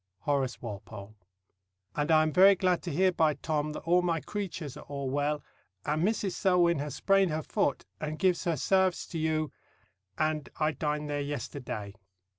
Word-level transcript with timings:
HORACE 0.21 0.63
WALPOLE. 0.63 1.15
and 1.95 2.09
I 2.09 2.23
am 2.23 2.33
very 2.33 2.55
glad 2.55 2.81
to 2.81 2.91
hear 2.91 3.11
by 3.11 3.35
Tom 3.35 3.73
that 3.73 3.81
all 3.81 4.01
my 4.01 4.19
cruatuars 4.19 4.75
are 4.75 4.85
all 4.87 5.11
wall. 5.11 5.43
and 5.85 6.03
Mrs. 6.03 6.31
Selwyn 6.31 6.79
has 6.79 6.95
sprand 6.95 7.29
her 7.29 7.43
Fot 7.43 7.85
and 7.99 8.17
givs 8.17 8.45
her 8.45 8.55
Sarves 8.57 9.07
to 9.11 9.19
you 9.19 9.51
and 10.17 10.49
I 10.59 10.71
dind 10.71 11.07
ther 11.07 11.19
yester 11.21 11.59
Day. 11.59 11.93